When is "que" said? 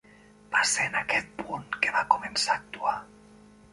1.85-1.93